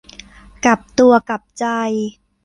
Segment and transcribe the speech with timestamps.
[0.65, 1.65] กลับตัวกลับใจ